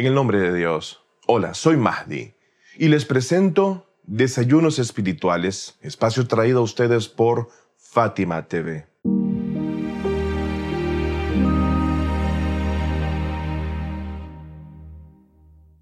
[0.00, 1.02] En el nombre de Dios.
[1.26, 2.32] Hola, soy Mahdi
[2.78, 8.86] y les presento Desayunos Espirituales, espacio traído a ustedes por Fátima TV.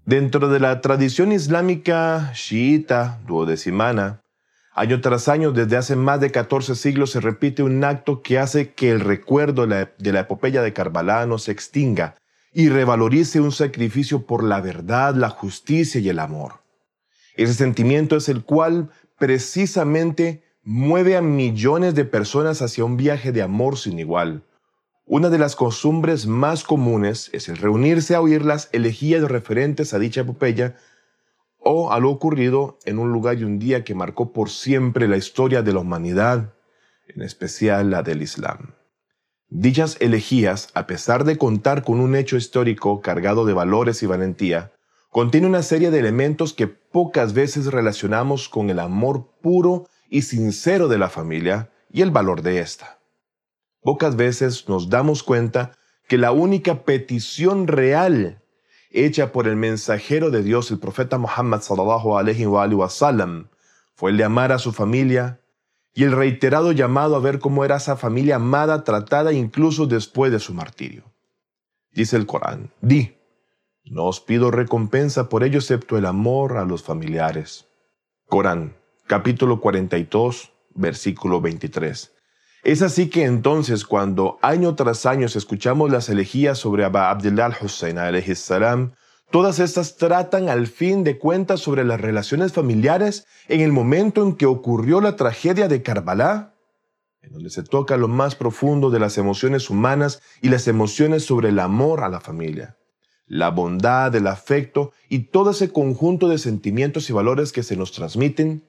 [0.03, 4.19] Dentro de la tradición islámica chiita duodecimana,
[4.73, 8.73] año tras año, desde hace más de 14 siglos, se repite un acto que hace
[8.73, 12.15] que el recuerdo de la, epopeya de Karbala no se extinga
[12.53, 16.63] y revalorice un sacrificio por la verdad, la justicia y el amor.
[17.35, 23.41] Ese sentimiento es el cual precisamente mueve a millones de personas hacia un viaje de
[23.41, 24.43] amor sin igual.
[25.05, 29.99] Una de las costumbres más comunes es el reunirse a oír las elegías referentes a
[29.99, 30.75] dicha epopeya
[31.57, 35.17] o a lo ocurrido en un lugar y un día que marcó por siempre la
[35.17, 36.53] historia de la humanidad,
[37.07, 38.75] en especial la del Islam.
[39.51, 44.71] Dichas elegías, a pesar de contar con un hecho histórico cargado de valores y valentía,
[45.09, 50.87] contiene una serie de elementos que pocas veces relacionamos con el amor puro y sincero
[50.87, 52.99] de la familia y el valor de esta.
[53.81, 55.71] Pocas veces nos damos cuenta
[56.07, 58.43] que la única petición real
[58.91, 62.89] hecha por el mensajero de Dios, el profeta Muhammad sallallahu alaihi wa
[63.95, 65.41] fue el de amar a su familia,
[65.99, 70.39] y el reiterado llamado a ver cómo era esa familia amada, tratada incluso después de
[70.39, 71.03] su martirio.
[71.91, 73.17] Dice el Corán, di,
[73.83, 77.65] no os pido recompensa por ello excepto el amor a los familiares.
[78.27, 78.77] Corán,
[79.07, 82.15] capítulo 42, versículo 23.
[82.63, 87.97] Es así que entonces cuando año tras año escuchamos las elegías sobre Abba Abdullah al-Hussein
[88.37, 88.93] salam
[89.31, 94.35] Todas estas tratan al fin de cuentas sobre las relaciones familiares en el momento en
[94.35, 96.55] que ocurrió la tragedia de Karbala,
[97.21, 101.49] en donde se toca lo más profundo de las emociones humanas y las emociones sobre
[101.49, 102.77] el amor a la familia,
[103.27, 107.91] la bondad, el afecto y todo ese conjunto de sentimientos y valores que se nos
[107.91, 108.63] transmiten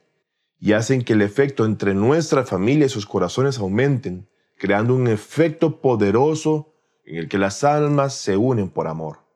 [0.59, 5.81] y hacen que el efecto entre nuestra familia y sus corazones aumenten, creando un efecto
[5.81, 6.75] poderoso
[7.07, 9.30] en el que las almas se unen por amor.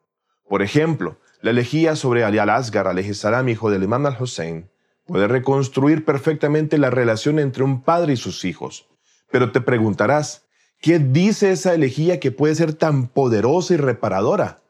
[0.49, 4.71] Por ejemplo, la elegía sobre Ali al-Asgar, salam, hijo del imam al-Hussein,
[5.07, 8.89] puede reconstruir perfectamente la relación entre un padre y sus hijos.
[9.31, 10.47] Pero te preguntarás,
[10.81, 14.63] ¿qué dice esa elegía que puede ser tan poderosa y reparadora?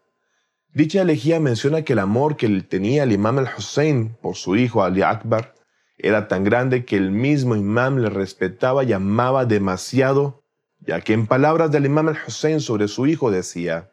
[0.72, 5.02] Dicha elegía menciona que el amor que tenía el imam al-Hussein por su hijo Ali
[5.02, 5.54] Akbar
[5.98, 10.42] era tan grande que el mismo imam le respetaba y amaba demasiado,
[10.80, 13.92] ya que en palabras del imam al-Hussein sobre su hijo decía,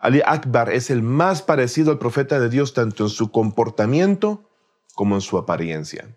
[0.00, 4.48] Ali Akbar es el más parecido al profeta de Dios tanto en su comportamiento
[4.94, 6.16] como en su apariencia.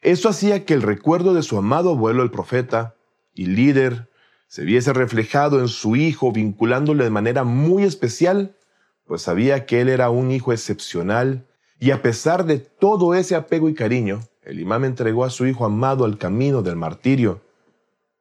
[0.00, 2.94] Eso hacía que el recuerdo de su amado abuelo el profeta
[3.34, 4.08] y líder
[4.46, 8.56] se viese reflejado en su hijo, vinculándole de manera muy especial,
[9.04, 11.48] pues sabía que él era un hijo excepcional
[11.80, 15.64] y a pesar de todo ese apego y cariño, el imam entregó a su hijo
[15.64, 17.42] amado al camino del martirio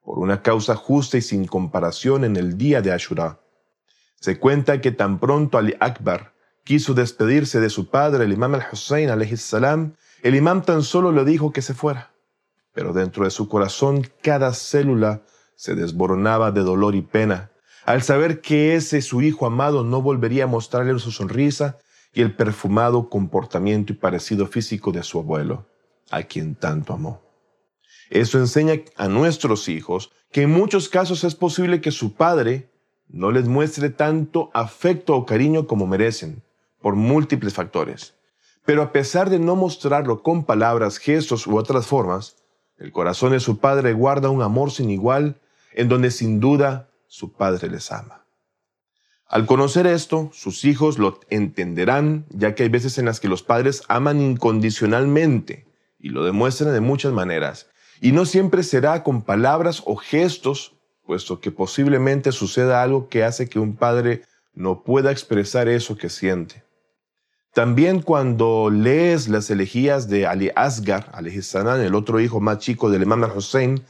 [0.04, 3.40] por una causa justa y sin comparación en el día de Ashura.
[4.20, 6.34] Se cuenta que tan pronto Ali Akbar
[6.64, 11.62] quiso despedirse de su padre, el imam al-Hussein, el imam tan solo le dijo que
[11.62, 12.12] se fuera.
[12.74, 15.22] Pero dentro de su corazón cada célula
[15.56, 17.52] se desboronaba de dolor y pena,
[17.86, 21.78] al saber que ese su hijo amado no volvería a mostrarle su sonrisa
[22.14, 25.68] y el perfumado comportamiento y parecido físico de su abuelo,
[26.10, 27.22] a quien tanto amó.
[28.10, 32.72] Eso enseña a nuestros hijos que en muchos casos es posible que su padre
[33.10, 36.44] no les muestre tanto afecto o cariño como merecen,
[36.82, 38.16] por múltiples factores.
[38.66, 42.38] Pero a pesar de no mostrarlo con palabras, gestos u otras formas,
[42.78, 45.40] el corazón de su padre guarda un amor sin igual
[45.74, 48.26] en donde sin duda su padre les ama.
[49.28, 53.44] Al conocer esto, sus hijos lo entenderán, ya que hay veces en las que los
[53.44, 55.66] padres aman incondicionalmente
[56.00, 57.68] y lo demuestran de muchas maneras,
[58.02, 60.75] y no siempre será con palabras o gestos
[61.06, 64.24] puesto que posiblemente suceda algo que hace que un padre
[64.54, 66.64] no pueda expresar eso que siente.
[67.54, 71.12] También cuando lees las elegías de Ali Asgar,
[71.42, 73.82] Sanan, el otro hijo más chico del imam al-Hussein,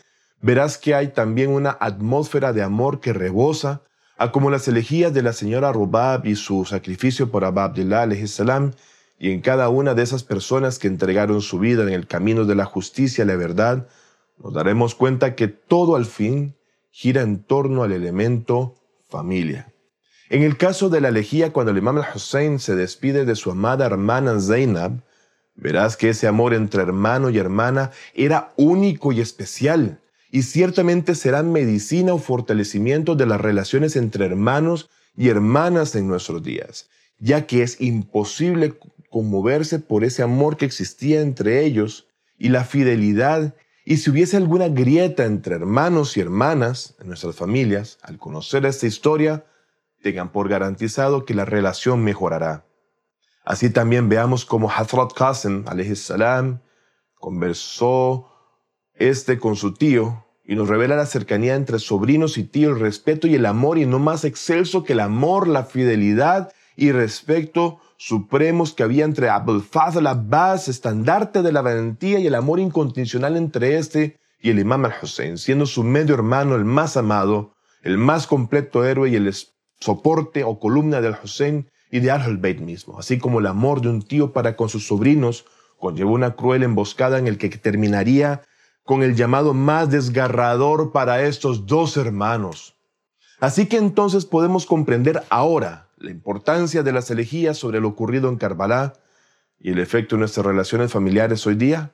[0.42, 3.82] verás que hay también una atmósfera de amor que rebosa,
[4.18, 8.72] a como las elegías de la señora Rubab y su sacrificio por Abba Abdullah salam,
[9.18, 12.56] y en cada una de esas personas que entregaron su vida en el camino de
[12.56, 13.88] la justicia y la verdad,
[14.38, 16.54] nos daremos cuenta que todo al fin
[16.96, 18.74] gira en torno al elemento
[19.10, 19.74] familia.
[20.30, 23.86] En el caso de la elegía, cuando el imam al-Hussein se despide de su amada
[23.86, 25.04] hermana Zainab,
[25.56, 30.00] verás que ese amor entre hermano y hermana era único y especial,
[30.32, 36.44] y ciertamente será medicina o fortalecimiento de las relaciones entre hermanos y hermanas en nuestros
[36.44, 36.90] días,
[37.20, 38.74] ya que es imposible
[39.10, 42.08] conmoverse por ese amor que existía entre ellos
[42.38, 43.54] y la fidelidad.
[43.88, 48.88] Y si hubiese alguna grieta entre hermanos y hermanas en nuestras familias, al conocer esta
[48.88, 49.46] historia,
[50.02, 52.66] tengan por garantizado que la relación mejorará.
[53.46, 56.62] Así también veamos cómo Hazrat Qasim, salam,
[57.14, 58.28] conversó
[58.96, 63.28] este con su tío y nos revela la cercanía entre sobrinos y tío, el respeto
[63.28, 68.74] y el amor, y no más excelso que el amor, la fidelidad y respeto supremos
[68.74, 69.30] que había entre
[69.70, 74.86] Fazl Abbas, estandarte de la valentía y el amor incondicional entre este y el Imam
[74.86, 79.34] al-Hussein, siendo su medio hermano el más amado, el más completo héroe y el
[79.80, 84.02] soporte o columna del Hussein y de Al-Bayt mismo, así como el amor de un
[84.02, 85.46] tío para con sus sobrinos,
[85.80, 88.42] conllevó una cruel emboscada en el que terminaría
[88.84, 92.76] con el llamado más desgarrador para estos dos hermanos.
[93.40, 98.38] Así que entonces podemos comprender ahora la importancia de las elegías sobre lo ocurrido en
[98.38, 98.94] Karbala
[99.60, 101.92] y el efecto en nuestras relaciones familiares hoy día.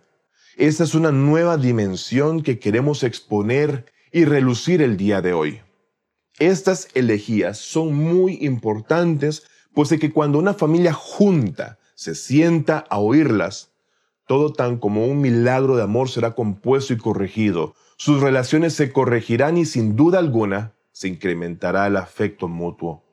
[0.58, 5.62] Esta es una nueva dimensión que queremos exponer y relucir el día de hoy.
[6.40, 9.44] Estas elegías son muy importantes,
[9.74, 13.72] pues de que cuando una familia junta se sienta a oírlas,
[14.26, 17.76] todo tan como un milagro de amor será compuesto y corregido.
[17.98, 23.04] Sus relaciones se corregirán y sin duda alguna se incrementará el afecto mutuo.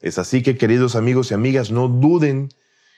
[0.00, 2.50] Es así que, queridos amigos y amigas, no duden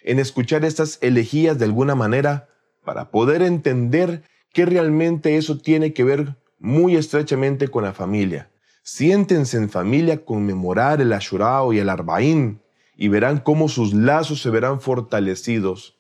[0.03, 2.49] en escuchar estas elegías de alguna manera
[2.85, 8.51] para poder entender que realmente eso tiene que ver muy estrechamente con la familia.
[8.83, 12.63] Siéntense en familia conmemorar el Ashurao y el Arbaín
[12.97, 15.99] y verán cómo sus lazos se verán fortalecidos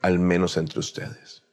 [0.00, 1.45] al menos entre ustedes.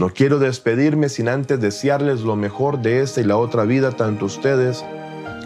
[0.00, 4.24] No quiero despedirme sin antes desearles lo mejor de esta y la otra vida tanto
[4.24, 4.82] a ustedes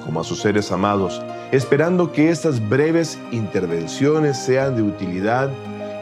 [0.04, 1.20] como a sus seres amados,
[1.50, 5.50] esperando que estas breves intervenciones sean de utilidad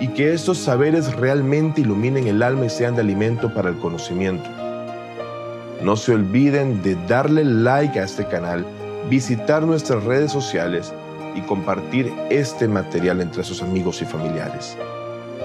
[0.00, 4.50] y que estos saberes realmente iluminen el alma y sean de alimento para el conocimiento.
[5.80, 8.66] No se olviden de darle like a este canal
[9.08, 10.92] visitar nuestras redes sociales
[11.34, 14.76] y compartir este material entre sus amigos y familiares.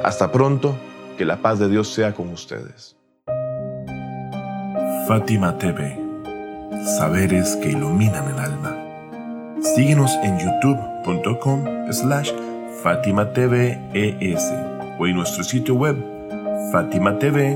[0.04, 0.76] Hasta pronto,
[1.18, 2.97] que la paz de Dios sea con ustedes.
[5.08, 5.98] Fátima TV,
[6.98, 8.76] saberes que iluminan el alma.
[9.62, 11.64] Síguenos en youtube.com
[11.94, 12.34] slash
[12.84, 13.80] Fátima TV
[15.00, 15.96] o en nuestro sitio web
[16.74, 17.48] fatimatv.es.